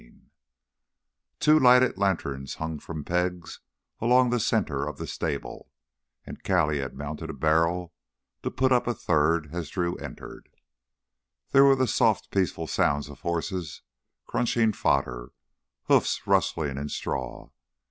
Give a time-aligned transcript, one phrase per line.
[0.03, 0.15] 2
[1.39, 3.59] Two lighted lanterns hung from pegs
[3.99, 5.69] along the center of the stable,
[6.25, 7.93] and Callie had mounted a barrel
[8.41, 10.49] to put up a third as Drew entered.
[11.51, 13.83] There were the soft peaceful sounds of horses
[14.25, 15.33] crunching fodder,
[15.83, 17.51] hoofs rustling in straw.